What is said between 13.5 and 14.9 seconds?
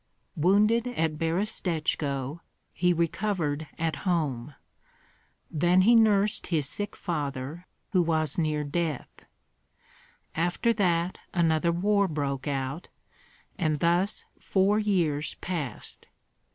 and thus four